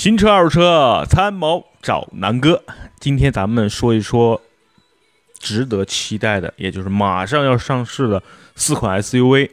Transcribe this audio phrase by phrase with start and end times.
[0.00, 2.64] 新车二手车参谋找南哥。
[2.98, 4.40] 今天咱们说一说
[5.38, 8.22] 值得期待的，也就是马上要上市的
[8.54, 9.50] 四款 SUV。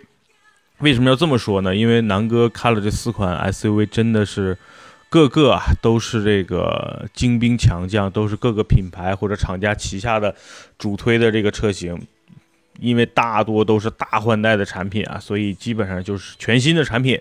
[0.77, 1.75] 为什么要这么说呢？
[1.75, 4.57] 因为南哥看了这四款 SUV，真的是
[5.09, 10.33] 个个啊都是这个精兵强将，都是各个品牌或者厂家旗下的
[10.77, 12.01] 主推的这个车型。
[12.79, 17.19] 因为大多都是大换代的产品啊，所以基本上就是全新的产品。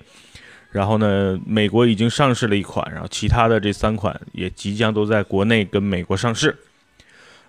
[0.70, 6.54] 然后呢，美国已经上市了一款，然后其他的这三款也即将都在国内跟美国上市。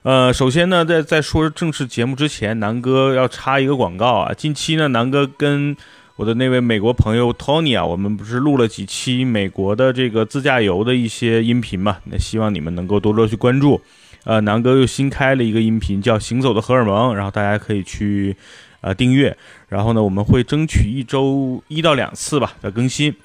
[0.04, 4.34] 呃，首先呢，在在说正式节目之前，南哥要插一个广告啊。
[4.34, 5.76] 近期呢，南哥跟
[6.16, 11.98] 我的那位美国朋友 Tony 啊，我们不是录了几期美国的这个自驾游的一些音频嘛？
[12.06, 13.82] 那希望你们能够多多去关注。
[14.24, 18.36] 呃，南哥又新开了一个音频，叫《行走的荷尔蒙》，然后大家可以去。
[18.82, 19.36] 呃，订阅，
[19.70, 23.16] 然后呢，我们会争取一周一到两次吧的更新。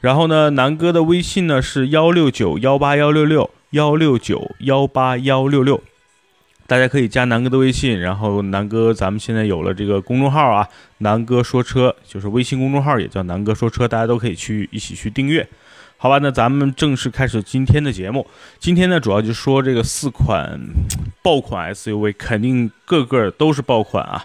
[0.00, 5.82] 然后呢，南哥的微信呢是幺六九幺八幺六六幺六九幺八幺六六，
[6.66, 7.98] 大家可以加南哥的微信。
[7.98, 15.48] 然后南哥，咱们现在有了这个公众号啊，南哥说车，就是微信公众号也叫南哥说车，大家都可以去一起去订阅。
[15.96, 18.26] 好吧，那咱们正式开始今天的节目。
[18.58, 20.60] 今天呢，主要就说这个四款
[21.22, 24.22] 爆款 SUV，肯定个个都是爆款啊。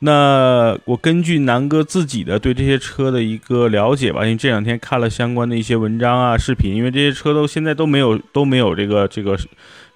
[0.00, 9.36] 那我根据南哥自己的对这些车的一个了解吧，因为这两天看了相关的一些文章啊、视频，因为这些车都现在都没有都没有这个这个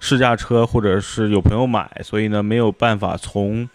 [0.01, 3.69] 试驾车，或者是有朋友买，所以呢没有办法从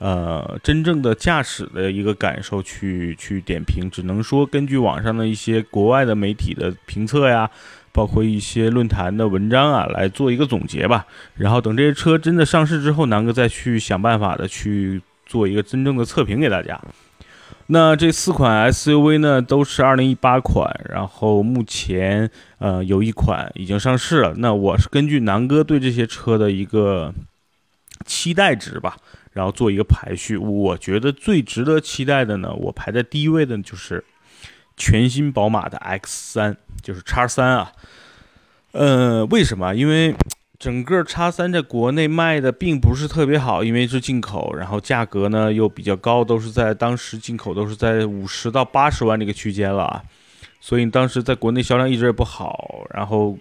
[0.00, 7.48] 呃真正的驾驶的一个感受去去点评，只能说根据网上的一些国外的媒体的评测呀，
[7.90, 11.06] 包括一些论坛的文章啊来做一个总结吧。
[11.36, 15.00] 然后等这些车真的上市之后，南哥再去想办法的去。
[15.30, 16.80] 做一个真正的测评给大家。
[17.68, 22.28] 那这四款 SUV 呢，都是二零一八款，然后目前
[22.58, 24.34] 呃有一款已经上市了。
[24.38, 27.14] 那我是根据南哥对这些车的一个
[28.04, 28.96] 期待值吧，
[29.32, 30.36] 然后做一个排序。
[30.36, 34.04] 我觉得最值得期待的呢，我排在第一位的就是
[34.76, 37.70] 全新宝马的 X 三，就是叉三啊。
[38.72, 39.76] 呃，为什么？
[39.76, 40.12] 因为
[40.60, 50.02] 整个叉三在国内卖的并不是特别好，因为是进口，然后价格呢又比较高，都是在当时进口都是在五十到八十万这个区间了，
[50.60, 53.38] 所以当时在国内销量一直也不好，然后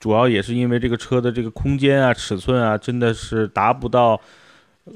[0.00, 4.18] 主要也是因为这个车的这个空间啊、尺寸啊，真的是达不到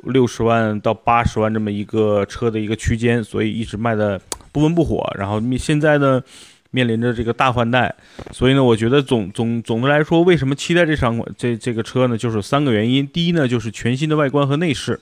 [0.04, 4.18] 六十万到八十万这么一个车的一个区间，所以一直卖的
[4.50, 5.06] 不温不火。
[5.18, 6.22] 然后现在呢？
[6.70, 7.94] 面临着这个大换代，
[8.32, 12.18] 所以呢，我觉得总总总的来说，为什么期待这场这这个车呢？
[12.18, 13.06] 就是三个原因。
[13.06, 15.00] 第一呢，就是全新的外观和内饰。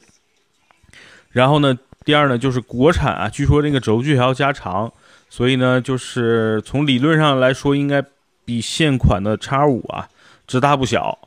[1.33, 4.93] 然后呢，第二呢，就是国产啊，据说这个轴距还要加长，
[5.29, 8.05] 所以呢，就是从理论上来说，应该
[8.45, 10.09] 比现款的叉五啊，
[10.47, 11.19] 只大不小。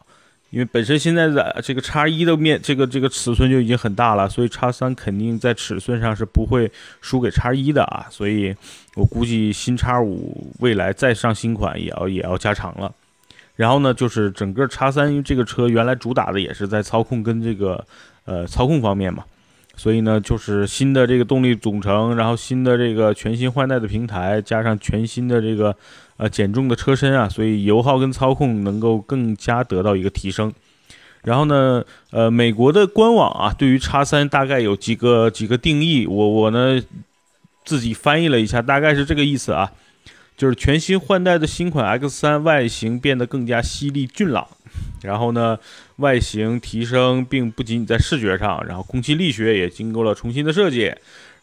[0.49, 6.71] 因为本身现在的这个叉一的面，这个这个尺寸就已经很大了，所以叉三肯定在尺寸上是不会
[7.01, 8.05] 输给叉一的啊。
[8.09, 8.55] 所以
[8.95, 12.89] 我估计新叉五未来再上新款也要也要加长了。
[13.57, 17.85] 然后呢，就是整个叉三，因为这个车原来主打的也是在操控跟这个
[18.23, 19.25] 呃操控方面嘛，
[19.75, 25.75] 所以呢，就是新的这个动力总成，然后新的这个全新换代的平台，加上全新的这个。
[26.17, 30.51] 呃，减重的车身啊，所以油耗跟操控能够更加得到一个提升。
[31.23, 36.81] 然后呢，呃，美国的官网啊，对于叉三大概有几个几个定义，我我呢
[37.65, 39.71] 自己翻译了一下，大概是这个意思啊，
[40.35, 44.47] 就是全新换代的新款 X 三外形变得更加犀利俊朗，
[45.03, 45.59] 然后呢，
[45.97, 50.93] 外形提升，并不仅仅在视觉上，然后空气力学也经过了重新的设计，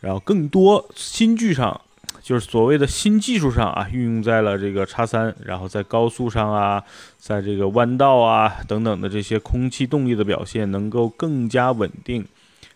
[0.01, 1.81] 然后更多新剧上。
[2.25, 6.83] 就是所谓的新技术上啊，运用在了这个叉三，然后在高速上啊，
[7.19, 12.25] 在这个弯道啊等等的这些空气动力的表现能够更加稳定，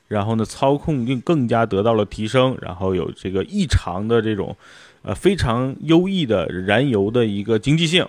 [0.06, 4.54] 然后呢，操控更更加得到了提升，然后有这个异常的这种，
[5.00, 8.06] 呃，非常优异的燃油的一个经济性，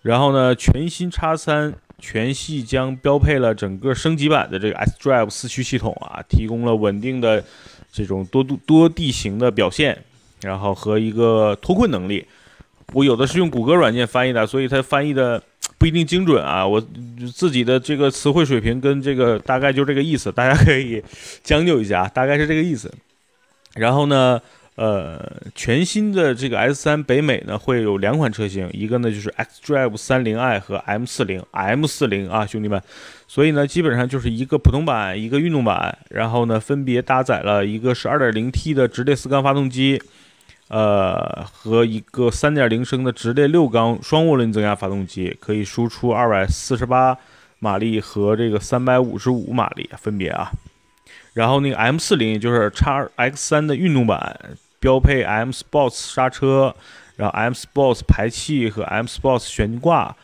[0.00, 7.44] 然后呢，全新叉三全系将标配了整个升级版的这个 S Drive 四驱系统啊，提供了稳定的
[7.92, 10.02] 这种多度多地形的表现。
[10.44, 12.24] 然后和一个脱困能力，
[12.92, 15.42] 我有的是用谷歌软件翻译的，所以它翻译的
[15.78, 16.66] 不一定精准啊。
[16.66, 16.80] 我
[17.34, 21.02] 自己的这个词汇水平跟这个大概就这个意思，大家可以
[21.42, 22.92] 将就一下，大概是这个意思。
[23.74, 24.40] 然后呢，
[24.76, 25.18] 呃，
[25.54, 32.80] 全新的这个 S 三北美呢会有两款车型，一个呢就是 X Drive 三零 i 和 M 四零 M 四零啊，兄弟们。
[33.26, 40.00] 所以呢，基本上就是一个普通版，一个运动版，然后呢分别搭载了一个是二点零 T 的直列四缸发动机。
[40.74, 47.16] 呃，和一个三点零升的直列六缸双涡轮增压发动机，可以输出二百四十八
[47.60, 50.50] 马力和这个三百五十五马力分别啊。
[51.32, 54.36] 然后那个 M 四零也就是 x X 三的运动版，
[54.80, 56.74] 标配 M Sports 刹车，
[57.14, 60.16] 然后 M Sports 排气和 M Sports 悬挂。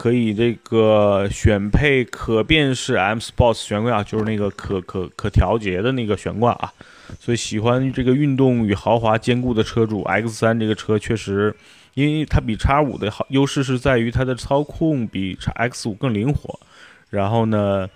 [0.00, 6.72] 可以这个选配可变式 M Sports 悬挂，就是那个可可可调节的那个悬挂啊。
[7.18, 11.54] 所以喜欢这个运动与豪华兼顾的车主，X3 这个车确实，
[11.92, 16.58] 因为它比 X5 的好优势是在于它的操控比 X5 更灵活。
[17.10, 17.86] 然后呢，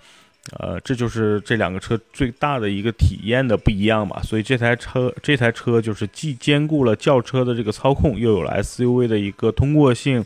[0.59, 4.21] 呃，这就是这两个车最大的一个体验的不一样吧。
[4.21, 10.23] 所以这台车这台车就是既兼顾了轿车的这个操控，又有了 SUV 的一个通过性。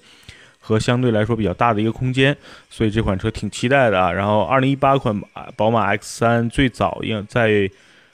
[0.69, 2.37] 和相对来说比较大的一个空间，
[2.69, 4.11] 所以这款车挺期待的啊。
[4.11, 5.19] 然后，二零一八款
[5.55, 7.67] 宝马 X 三最早应在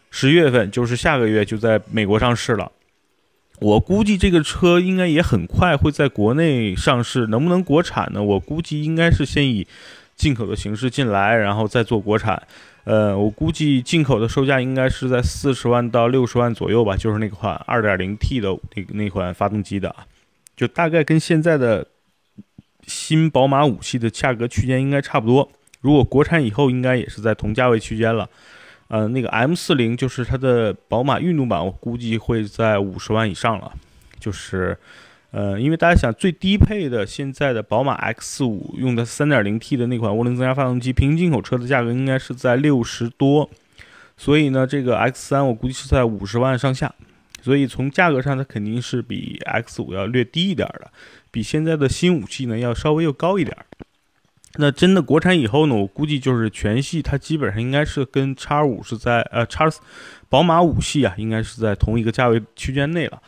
[0.09, 2.71] 十月份，就是下个月就在美国上市了。
[3.59, 8.23] 我估计这个车应该也很快会在国内上市，能不能国产呢？
[8.23, 9.67] 我估计应该是先以
[10.15, 12.41] 进口的形式进来，然后再做国产。
[12.85, 19.93] 呃，我估计进口的售价应该是在四十万到六十万左右吧，就是那款二点零 T 的那那款发动机的，
[20.55, 21.85] 就大概跟现在的。
[22.87, 25.51] 新宝马五系的价格区间应该差不多，
[25.81, 28.29] 如果国产以后应该也是在同价位区间了。
[28.87, 33.73] 呃，那个 M 四零就是它的宝马运动版，我估计会在五十万以上了。
[34.19, 34.77] 就是，
[35.31, 43.49] 呃，因为大家想最低配的现在的宝马 X 五用的三点零 T 的那款涡轮增压发动机，平行进口车的价格应该是在六十多，
[44.15, 46.93] 所以呢，这个 X 三我估计是在五十万上下。
[47.45, 50.91] 所以从价格上，它肯定是比 X 五要略低一点的。
[51.29, 53.63] 比现在的新五系呢要稍微又高一点儿。
[54.55, 59.69] 那真的国产以后呢，我估计就是全系它基本上应该是跟叉五是在呃叉
[60.27, 63.21] 宝马五系啊，应该是在同一个价位区间内了。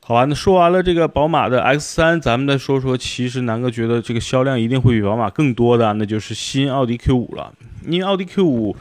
[0.00, 7.52] 好吧，那说完了这个宝马的 X 三，咱们再说说，其实南哥觉得这个销量一定会比宝马更多的，那就是新奥迪 Q 五了。
[7.86, 8.74] 因为奥迪 Q 五，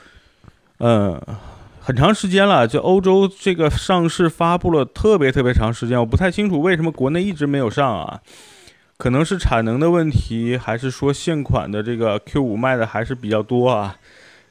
[0.78, 1.22] 嗯。
[1.84, 8.20] 很长时间了，就欧洲这个上市发布了特别特别长时间，我不太清楚为什么国内一直没有上啊？
[8.98, 13.96] 可能是产能的问题，还是说现款的这个 Q 五卖的还是比较多啊？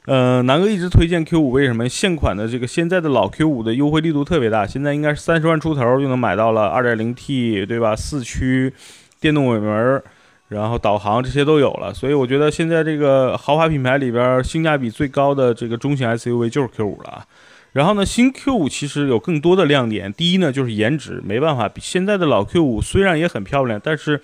[0.07, 1.87] 呃，南哥一直推荐 Q 五，为什么？
[1.87, 7.95] 现款的这个现在的老 Q 五的优惠力度特别大，现在应该是三十万出头就能买到了二点零 T 对吧？
[7.95, 8.73] 四驱，
[9.21, 10.03] 电动尾门。
[10.51, 17.25] 然后导航这些都有了，所以我觉得现在这个豪华品牌里边性价比最高的这个中型 SUV 就是 Q5 了。
[17.71, 24.21] 然后呢，新 Q5 其实有更多的亮点，第一呢就是颜值，没办法，比现在的老 Q5 虽然也很漂亮，但是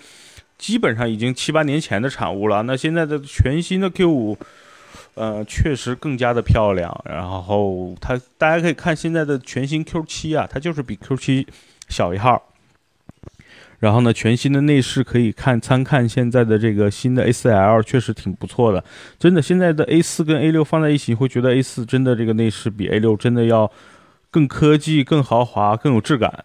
[0.58, 2.62] 基本上已经七八年前的产物了。
[2.64, 4.36] 那现在的全新的 Q5，
[5.14, 6.94] 呃，确实更加的漂亮。
[7.06, 11.46] 然后它大家可以看现在的全新 Q7 啊，它就是比 Q7
[11.88, 12.47] 小一号。
[13.80, 18.82] 然后呢，全新的内饰可以看参看现在的这个新的 A4L，确实挺不错的。
[19.20, 23.70] 真的，现在的 A4 跟 A6 放在一起，会觉得 A4 真的这个内饰比 A6 真的要
[24.32, 26.44] 更科技、更豪华、更有质感。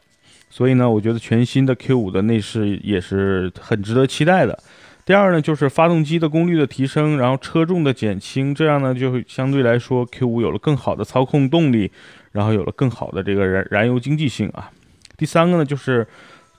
[0.52, 4.56] 所以呢，我觉得全新的 Q5 的内饰也是很值得期待的。
[5.04, 11.92] 第二呢，就是发动机的功率的提升，然后车重的减轻，这样呢就会相对来说 Q5 有了更好的操控动力，
[12.32, 14.70] 然后有了更好的这个燃燃油经济性啊。
[15.18, 16.06] 第三个呢，就是。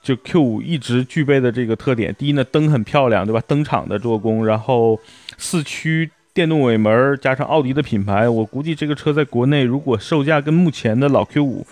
[0.05, 3.41] 就 Q 五一直具备的这个特点，第一呢，灯很漂亮，对吧？
[3.47, 4.99] 灯厂的做工，然后
[5.35, 11.65] 四驱电动尾门，加上奥迪的品牌，我估计这个车在国内如果售价跟目前的老 Q 五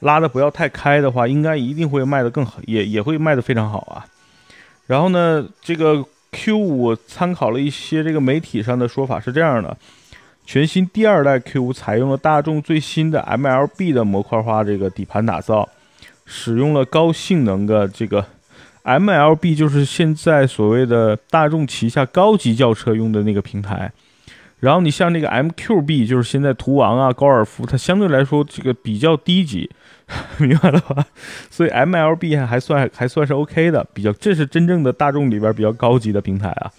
[0.00, 4.04] 拉的不要太开的话，应该一定会卖得更好，也也会卖得非常好啊。
[4.88, 9.76] 然后呢，这个 Q 五参考了一些这个媒体上的说法是这样的：
[10.44, 15.68] 全新第二代 Q 五采用了大众最新的 MLB 的模块化这个底盘打造。
[16.30, 18.22] 使用了高性能的这个
[18.84, 23.90] MLB，就是现在所谓的大众旗下高级轿车用的那个平台。
[24.60, 29.70] 然后你像那个 MQB，就是现在途昂啊、高尔夫，它相对来说这个比较低级，
[30.38, 31.06] 明白了吧？
[31.48, 36.70] 所以 MLB 还还算还算是 OK 的，比较这是真正的大众里边比较高级的平台啊。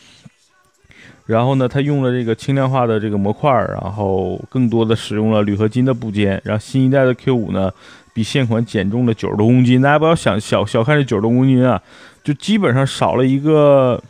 [1.25, 6.41] 然后呢，它用了这个轻量化的这个模块，然后更多的使用了铝合金的部件。
[6.44, 7.72] 然后新一代的 Q5 呢？
[8.19, 11.81] 比现款减重了九十多公斤，大家不要想小小看这九十多公斤啊，
[12.21, 14.03] 就基本上少了一个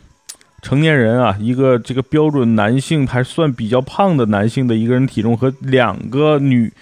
[0.62, 6.72] 成年人啊，一个这个标准男性还算比较胖的男性的一个人体重和两个女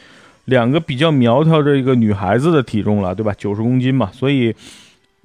[0.47, 3.35] 两个比较苗条的一个女孩子的体重了，对吧？
[3.37, 4.55] 九十公斤嘛，所以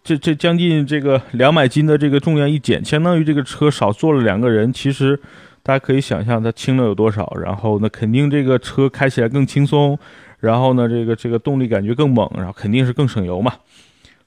[0.03, 4.73] 这这将近这个两百斤的这个重量一减，相当于这个车少坐了两个人。
[4.73, 5.17] 其实
[5.63, 9.97] 大家可以想象它轻了有多少，然后那肯定这个车开起来更轻松。
[10.43, 13.53] 然后呢，这个这个动力感觉更猛，然后肯定是更省油嘛。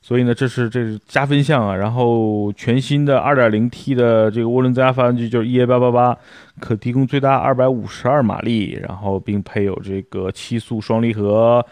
[0.00, 1.76] 所以呢，这是这是加分项啊。
[1.76, 6.16] 然后全新的 2.0T 的这个涡轮增压发动机就是 EA888，
[6.58, 11.62] 可提供最大252马力，然后并配有这个七速双离合，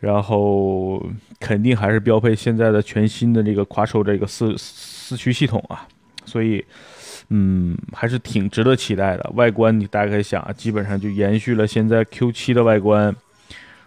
[0.00, 1.02] 然后
[1.40, 5.88] 肯定还是标配现在的全新的这个 Quattro 这个四四驱系统啊。
[6.26, 6.62] 所以，
[7.30, 9.30] 嗯，还是挺值得期待的。
[9.36, 13.16] 外观你大概想啊，基本上就延续了现在 Q7 的外观。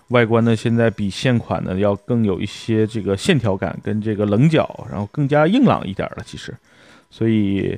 [0.09, 6.23] 外观呢，现在比现款呢要更有一些这个线条感跟这个棱角，然后更加硬朗一点了。
[6.25, 6.51] 其实，
[7.11, 7.77] 所以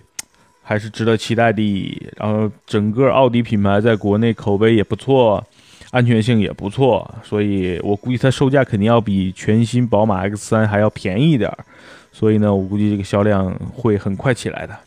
[0.64, 2.12] 还是值得期待的。
[2.16, 5.46] 然后整个奥迪品牌在国内口碑也不错，
[5.92, 11.52] 安全性也不错，所以我估计它售价肯定要比全新宝马 X3 还要便宜一点。
[12.14, 14.78] 所以呢，我估计这个销量会很快起来的。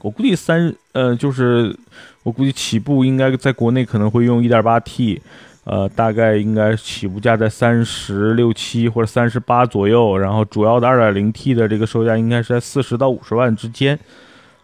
[0.00, 1.76] 我估计三呃，就是
[2.24, 5.20] 我估计起步应该在国内可能会用 1.8T。
[5.64, 13.96] 呃，大概应该起步价在三十六七或者三十八左右，然后主要的二点零 T 的这个售价应该是在四十到五十万之间，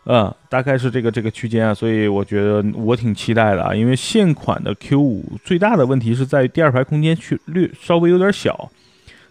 [0.06, 8.70] 嗯，大概是这个这个区间啊，所以我觉得我挺期待的啊，因为现款的 Q 五最大的问题是在于第二排空间去略稍微有点小，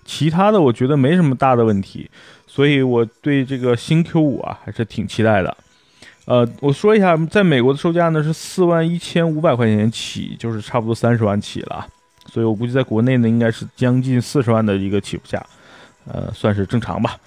[0.05, 2.09] 其他的我觉得没什么大的问题，
[2.45, 5.57] 所以我对这个新 Q 五啊还是挺期待的。
[6.25, 11.85] 呃，我说一下，在美国的售价呢是四万一千五百块钱起，就是差不多三十万起了，
[12.31, 15.45] 所以我估计在国内呢应该是将近四十万的一个起步价，
[16.07, 17.17] 呃，算是正常吧。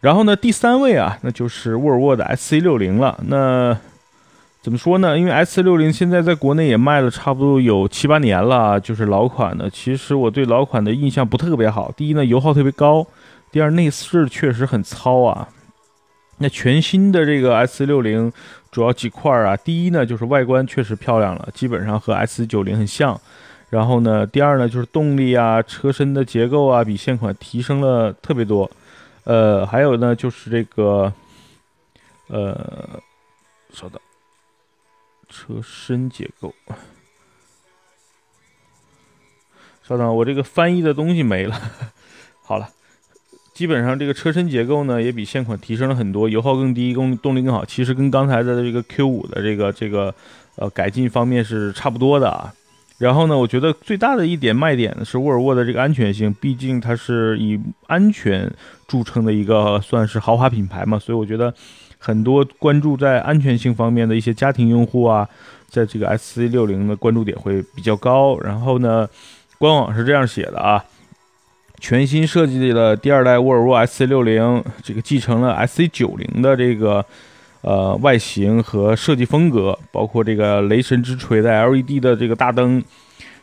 [0.00, 3.18] 然后呢，第三位啊，那就是沃尔沃的 S C 六零了。
[3.26, 3.74] 那
[4.60, 5.18] 怎么说呢？
[5.18, 9.70] 因为 S C 六零现在在国内也卖了差不多有七八年了，就是老款的。
[9.70, 11.90] 其实我对老款的印象不特别好。
[11.96, 13.02] 第一呢，油耗特别高；
[13.50, 15.48] 第二，内饰确实很糙啊。
[16.38, 18.32] 那全新的这个 S 六零
[18.70, 23.20] 主要几块啊，第一呢就是外观确实漂亮了，基本上和 S 九零很像。
[23.70, 28.70] 然后呢，第二呢就是动力啊、车身的结构啊，比现款提升了特别多。
[29.24, 31.12] 呃，还有呢就是这个，
[32.26, 33.00] 呃，
[33.72, 34.00] 稍等，
[35.28, 36.52] 车身结构，
[39.82, 41.58] 稍等，我这个翻译的东西没了。
[42.42, 42.68] 好了。
[43.62, 47.64] 基本上这个车身结构呢，也比现款提升了很多，油耗更低，动动力更好。
[47.64, 50.12] 其实跟刚才的这个 Q5 的这个这个
[50.56, 52.52] 呃改进方面是差不多的啊。
[52.98, 58.52] 然后呢，我觉得最大的一点卖点呢是沃尔沃的这个安全性，毕竟它是以安全
[58.88, 61.54] 著称的一个算是豪华品牌嘛，所以我觉得
[61.98, 65.28] 很多关注在安全性方面的一些家庭用户啊，
[65.68, 68.36] 在这个 SC60 的关注点会比较高。
[68.40, 69.08] 然后呢，
[69.56, 70.84] 官网是这样写的啊。
[71.82, 77.04] 全新设计的第二代沃尔沃 SC60，这个继承了 SC90 的这个
[77.62, 82.80] 呃外形和设计风格，包括这个雷神之锤的 LED 的这个大灯，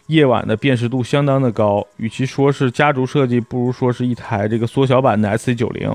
[0.07, 1.85] 夜晚的辨识度相当的高。
[1.97, 5.93] 与其说是家族设计，不如说是一台这个缩小版的 SC90。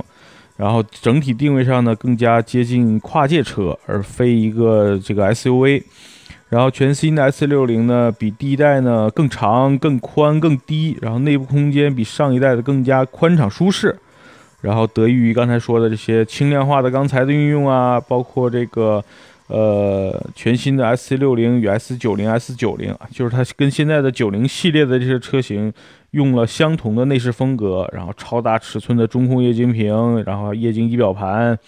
[0.59, 5.83] 然后整体定位上呢，更加接近跨界车，而非一个这个 SUV。
[6.49, 13.97] 然后全新的 S 六零呢，比第一代呢更长、更宽、更低，然后内部空间比上一代的更加宽敞舒适。
[14.61, 19.05] 然后得益于刚才说的这些轻量化的钢材的运用啊，包括这个
[19.49, 25.71] 呃全新的 S 六零与 S 九零、S 九零，就是它跟现在的九零系列的这些车型
[26.13, 31.59] 用了相同的内饰风格，然后超大尺寸的中控液晶屏，然后液晶仪表盘。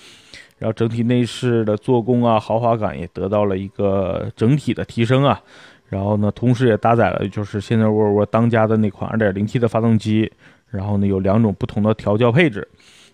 [0.59, 5.41] 然后整体内饰的做工啊，豪华感也得到了一个整体的提升啊。
[5.89, 10.31] 然后呢，同时也搭载了就是现在沃尔沃当家的那款 2.0T 的发动机。
[10.69, 12.67] 然后呢，有两种不同的调教配置，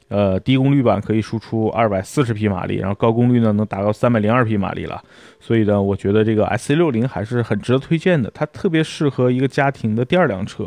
[0.08, 5.00] 呃，低功率版可以输出240匹马力，然后高功率呢能达到302匹马力了。
[5.38, 10.66] 所以呢，我觉得这个 SC60 还是很值得推荐的，它特别适合一个家庭的第二辆车，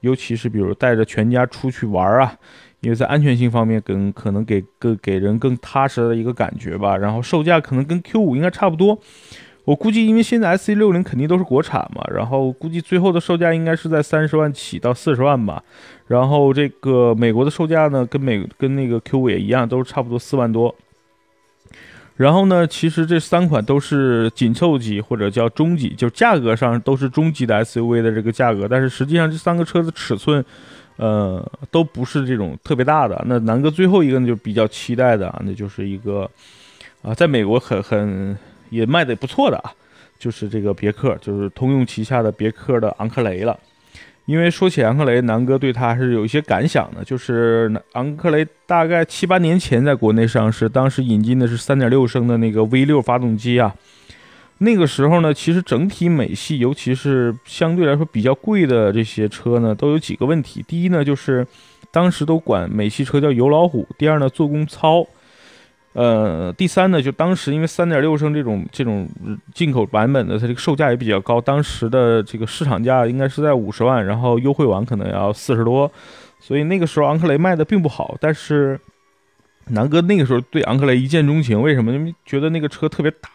[0.00, 2.34] 尤其是比如带着全家出去玩啊。
[2.82, 6.96] 因为在安全性方面，更可能给更给人更踏实的一个感觉吧。
[6.96, 8.98] 然后售价可能跟 Q 五应该差不多。
[9.64, 15.62] 我估计，因为现在 S C 六零肯定都是国产嘛，然后估计最后的售价应该是在三十万起到四十万吧。
[16.08, 20.74] 然后这个美国的售价呢，跟美跟那个 Q 五也一样，都是差不多四万多。
[22.16, 30.44] 然后呢，其实这三款都是紧凑级或者叫中级，就价格上都是中级的 S U V 的这个价格，但是实际上这三个车的尺寸。
[30.96, 33.20] 呃，都不是这种特别大的。
[33.26, 36.30] 那南哥最后一个呢，就比较期待的，那就是一个
[37.02, 38.36] 啊，在美国很很
[38.70, 39.72] 也卖的不错的啊，
[40.18, 43.58] 就是这个别克，就是通用旗下的别克的昂克雷了。
[44.26, 53.74] 因为说起昂克雷，南哥对它还是有一些感想的，就是昂克雷大概七八年前在国内上市，当时引进的是三点六升的那个 V 六发动机啊。
[54.62, 60.64] 那个时候呢，其实整体美系，尤其是相对来说比较贵的这些车呢，都有几个问题。
[60.68, 61.46] 第一呢，就是
[61.90, 63.86] 当时都管美系车叫油老虎。
[63.98, 65.04] 第二呢，做工糙。
[65.94, 69.06] 呃，第三呢，就当时因为三点六升这种这种
[69.52, 75.90] 进口版本的，它这个售价也比较高，当时的这个市场价应该是在五十万，然后优惠完可能要四十多，
[76.40, 78.16] 所以那个时候昂克雷卖的并不好。
[78.20, 78.80] 但是
[79.66, 81.92] 南哥那个时候对昂克雷一见钟情，为什么？
[81.92, 83.28] 因为觉得那个车特别大，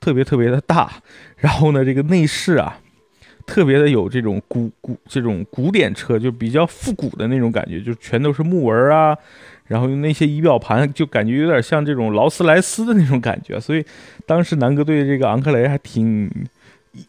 [0.00, 0.90] 特别特别的大，
[1.36, 2.78] 然后呢，这个内饰啊，
[3.46, 9.16] 特别的有这种古古这种古典车，就比较复古的那种感觉，就全都是木纹啊。
[9.66, 13.84] 然后用那些仪表盘，就感觉有点像这种劳斯莱斯的那种感觉，所以
[14.26, 16.28] 当时南哥对这个昂克雷还挺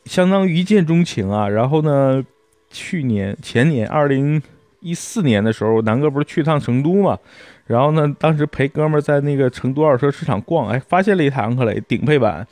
[0.06, 1.50] 相当于一见钟情啊。
[1.50, 2.24] 然后呢，
[2.70, 4.40] 去年前年二零
[4.80, 7.18] 一四年的时候，南哥不是去趟成都嘛？
[7.66, 12.46] 然后呢，当时陪哥们儿在那个成都二手车市场逛，哎，发现了一台昂克雷顶配版，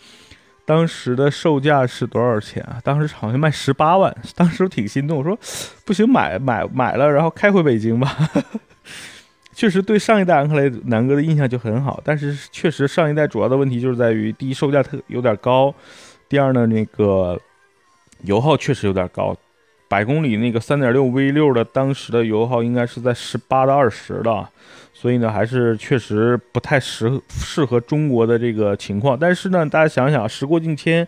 [0.69, 2.79] 当时的售价是多少钱啊？
[2.83, 5.35] 当时好像卖十八万，当时挺心动，我说
[5.83, 8.15] 不行，买买买了，然后开回北京吧。
[9.51, 15.73] 确实对上一代昂克雷南哥的印象就很好，但是确实上一代主要的问题就是在于第一售价特有点高，
[16.29, 17.35] 第二呢那个
[18.25, 19.35] 油耗确实有点高，
[19.88, 24.47] 百公里那个三点六 V 六的当时的油耗应该是在十八到二十的，
[24.99, 29.17] 所以呢还是确实不太适适合中国的这个情况。
[29.17, 31.07] 但是呢大家想想，时过境迁，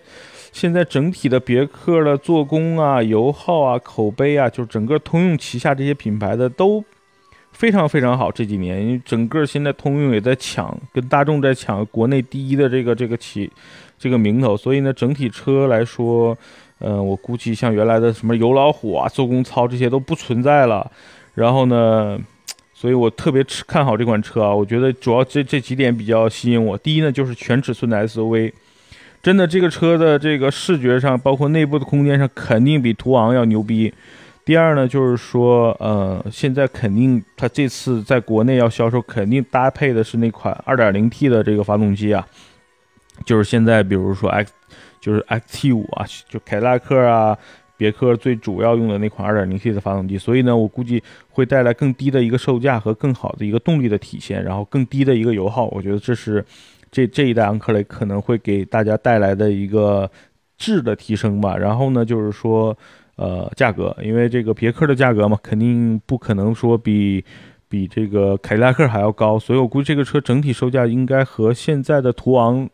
[0.54, 6.84] 现在整体的别克的做工啊、油耗啊、口碑啊，就是整个通用旗下这些品牌的都。
[7.52, 13.52] 非常非常好，这几年因为整个现在通用也在抢，跟大众在抢国内第一的这个这个企
[14.00, 16.36] 这个名头，所以呢，整体车来说，
[16.80, 20.90] 嗯，我估计像原来的什么油老虎啊、做工糙这些都不存在了。
[21.36, 22.18] 然后呢，
[22.82, 26.76] 所以我特别看好这款车啊，我觉得主要这这几点比较吸引我。
[26.76, 28.52] 第一呢，就是全尺寸的 SUV，
[29.22, 33.94] 真的这个车的这个视觉上，包括内部的空间上，肯定比途昂要牛逼。
[34.44, 42.26] 第二呢，就是说，呃，现在肯定它这次在国内要销售，肯定搭配的是那款 2.0T 的这个发动机啊，
[43.24, 44.52] 就是现在比如说 X，
[45.00, 47.38] 就是 XT5 啊，就凯迪拉克啊、
[47.82, 56.46] 别克最主要用的那款 2.0T 的发动机，所以呢，我估计会带来更低的一个售价和更好的一个动力的体现，然后更低的一个油耗，我觉得这是
[56.92, 60.08] 这这一代昂克雷可能会给大家带来的一个
[60.60, 61.58] 质的提升吧。
[61.58, 62.78] 然后呢，就是说。
[63.18, 67.24] 呃，价格，因为这个别克的价格嘛，肯定不可能说比
[67.70, 72.68] 比这个凯迪拉克还要高，所以我估计这个车整体售价应该和现在的途昂，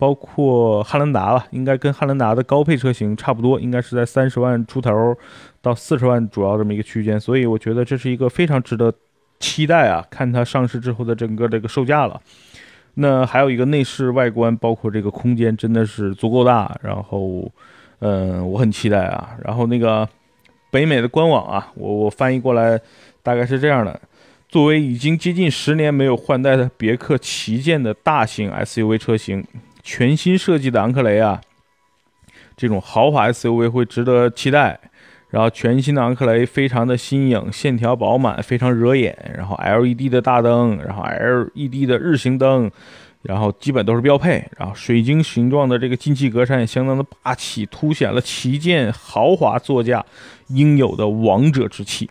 [0.00, 5.14] 包括汉兰达吧，应该跟汉兰达的高配车型差不多，应该是在三十万出头
[5.60, 8.92] 到四十万主要这么一个区间，所以我觉得这是一个非常值得
[9.38, 12.20] 期待啊，看它上市之后的整个这个售价了。
[12.94, 17.50] 那还有一个内饰外观，包括这个空间真的是足够大，然后。
[18.02, 19.36] 嗯，我很期待啊。
[19.44, 20.08] 然后那个
[20.70, 22.80] 北美的官网啊，我我翻译过来
[23.22, 24.00] 大概是这样的：
[24.48, 29.44] 作为已经接近十年没有换代的别克旗舰的大型 SUV 车型，
[29.82, 31.40] 全新设计的昂克雷啊，
[32.56, 34.78] 这种豪华 SUV 会值得期待。
[35.30, 39.16] 然后全新的昂克雷非常的新颖，线条饱满，非常惹眼。
[39.36, 42.70] 然后 LED 的大灯，然后 LED 的日行灯。
[43.22, 50.02] 然后基本都是标配，然后水晶形状的这个进气格栅也相当的霸气，凸显了旗舰豪华座驾
[50.48, 52.08] 应有的王者之气。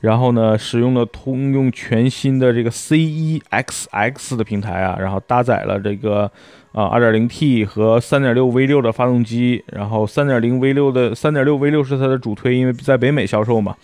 [0.00, 6.30] 然后呢，使用了通用全新的这个 C1XX 的平台啊，然后搭载了这个
[6.72, 13.76] 啊 2.0T 和3.6 V6 的发动机，然后3.0 V6 的3.6 V6 是它的主推，因为在北美销售嘛，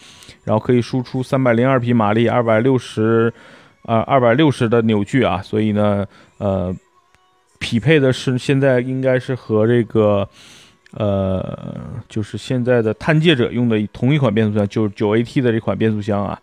[0.45, 3.33] 然后可以输出302匹马力，260。
[3.87, 6.05] 啊，二百六十的扭矩啊，所以呢，
[6.39, 6.75] 呃，
[7.61, 10.29] 匹配的是现在应该是和这个，
[10.99, 11.79] 呃，
[12.09, 16.41] 就是现在的探界者用的同一款变速箱，就是九 AT 的这款变速箱啊，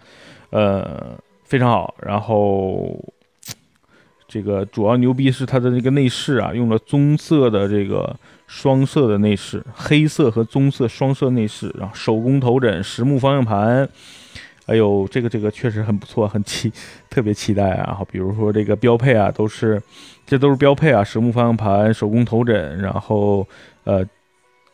[0.51, 1.95] 呃，非常好。
[2.01, 2.97] 然后
[4.27, 13.89] 这个主要牛逼是它的那个内饰啊，用了棕色的这个双色的内饰，黑色和棕色双色内饰，然后手工头枕，实木方向盘。
[14.65, 16.71] 哎呦，这个这个确实很不错，很期
[17.09, 17.95] 特别期待啊！
[17.97, 19.81] 好，比如说这个标配啊，都是
[20.25, 23.45] 这都是标配啊，实木方向盘、手工头枕，然后
[23.83, 24.07] 呃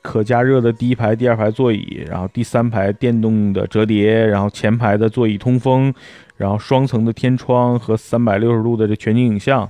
[0.01, 5.93] 可加热的第一排、第二排座椅，然后第三排电动的折叠，然后前排的座椅通风，
[6.37, 9.69] 然后双层的天窗和三百六十度的这全景影像，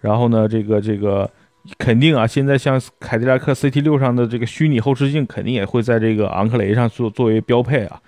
[0.00, 1.30] 然后呢，这个这个。
[1.78, 7.98] 肯定啊，现在像凯迪拉克 CT 六上的这个虚拟后视镜，肯定也会在这个昂克雷上做作为标配啊。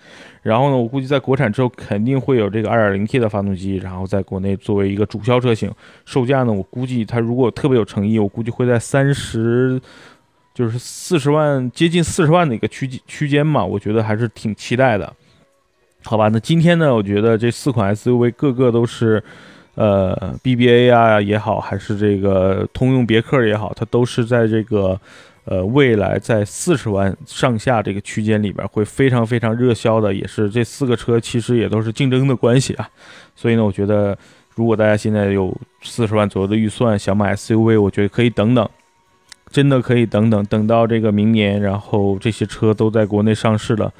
[0.43, 5.73] 然后呢，我估计在国产之后肯定会有这个 2.0T 的发动机，然后在国内作为一个主销车型，
[6.05, 9.81] 售价呢，我估计它如果特别有诚意，我估计会在三十，
[10.57, 15.13] 就是四十万接近四十万的一个区区间嘛，我觉得还是挺期待的。
[16.03, 19.23] 好吧，那今天呢，我觉得这四款 SUV 个个都是，
[19.75, 24.99] 呃，BBA 啊也好，还是这个通用别克也好，它都是在这个，
[25.45, 32.89] 呃，未来在四十万上下这个区间里边会非常非常热销的，也是这四个车其实也都是竞争的关系啊。
[33.35, 34.17] 所以呢，我觉得
[34.55, 38.67] 如果大家现在有四十万左右的预算想买 SUV，我觉得可以等等。
[39.57, 43.91] 真的可以等等，等到这个明年，然后这些车都在国内上市了，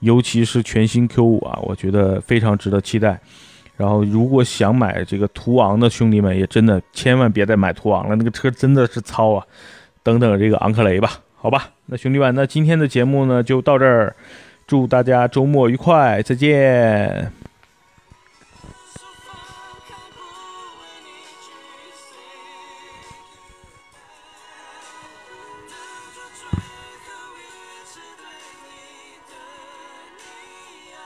[0.00, 3.20] 尤其是全新 Q5 啊，我觉得非常值得期待。
[3.76, 9.46] 然后，如果想买这个途昂的兄弟们，也真的千万别再买途昂了，那个车真的是糙啊。
[10.02, 11.70] 等等这个昂克雷吧，好吧。
[11.86, 14.16] 那兄弟们，那今天的节目呢就到这儿，
[14.66, 17.43] 祝大家周末愉快，再见。